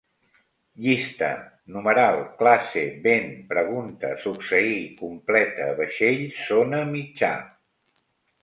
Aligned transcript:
Llista: 0.85 1.27
numeral, 1.75 2.17
classe, 2.39 2.85
vent, 3.05 3.29
pregunta, 3.53 4.11
succeir, 4.25 4.81
completa, 5.05 5.71
vaixell, 5.83 6.25
zona, 6.51 6.85
mitjà 6.97 7.35